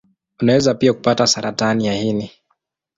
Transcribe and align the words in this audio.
Unaweza 0.41 0.73
pia 0.73 0.93
kupata 0.93 1.27
saratani 1.27 1.85
ya 1.87 2.01
ini. 2.01 2.31